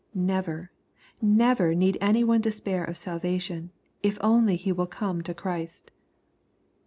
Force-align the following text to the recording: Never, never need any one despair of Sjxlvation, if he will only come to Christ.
Never, 0.15 0.71
never 1.21 1.75
need 1.75 1.95
any 2.01 2.23
one 2.23 2.41
despair 2.41 2.83
of 2.83 2.95
Sjxlvation, 2.95 3.69
if 4.01 4.15
he 4.15 4.19
will 4.71 4.87
only 4.87 4.87
come 4.89 5.21
to 5.21 5.35
Christ. 5.35 5.91